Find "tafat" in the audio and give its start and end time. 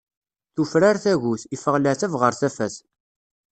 2.39-2.75